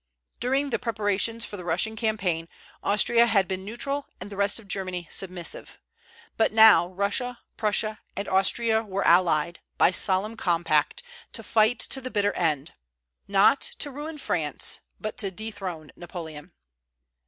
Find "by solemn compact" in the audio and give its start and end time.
9.77-11.03